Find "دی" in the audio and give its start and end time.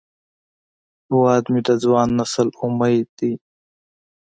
3.19-3.33